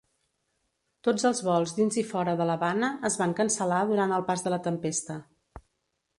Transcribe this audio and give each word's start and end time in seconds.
Tots 1.07 1.25
els 1.29 1.41
vols 1.47 1.73
dins 1.79 1.99
i 2.03 2.05
fora 2.13 2.33
de 2.39 2.47
l'Havana 2.51 2.91
es 3.11 3.19
van 3.23 3.37
cancel·lar 3.41 3.83
durant 3.93 4.19
el 4.19 4.27
pas 4.33 4.49
de 4.49 4.57
la 4.57 4.61
tempesta. 4.71 5.21